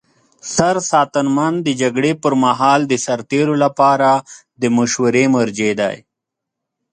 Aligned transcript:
سرساتنمن 0.55 1.53
د 1.65 1.69
جګړې 1.81 2.11
پر 2.23 2.33
مهال 2.43 2.81
د 2.87 2.93
سرتیرو 3.05 3.55
لپاره 3.63 4.09
د 4.61 4.63
مشورې 4.77 5.25
مرجع 5.35 5.71
دی. 5.81 5.97